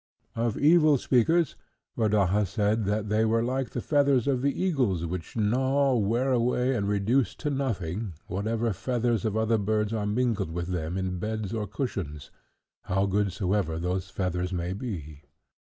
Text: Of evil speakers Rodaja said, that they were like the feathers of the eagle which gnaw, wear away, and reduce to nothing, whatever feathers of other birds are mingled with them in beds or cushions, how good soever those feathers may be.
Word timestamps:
Of 0.35 0.57
evil 0.57 0.97
speakers 0.97 1.55
Rodaja 1.95 2.47
said, 2.47 2.85
that 2.85 3.07
they 3.07 3.23
were 3.23 3.43
like 3.43 3.69
the 3.69 3.81
feathers 3.83 4.25
of 4.25 4.41
the 4.41 4.59
eagle 4.63 4.97
which 5.07 5.37
gnaw, 5.37 5.95
wear 5.95 6.31
away, 6.31 6.75
and 6.75 6.87
reduce 6.87 7.35
to 7.35 7.51
nothing, 7.51 8.13
whatever 8.25 8.73
feathers 8.73 9.25
of 9.25 9.37
other 9.37 9.59
birds 9.59 9.93
are 9.93 10.07
mingled 10.07 10.49
with 10.51 10.69
them 10.69 10.97
in 10.97 11.19
beds 11.19 11.53
or 11.53 11.67
cushions, 11.67 12.31
how 12.85 13.05
good 13.05 13.31
soever 13.31 13.77
those 13.77 14.09
feathers 14.09 14.51
may 14.51 14.73
be. 14.73 15.21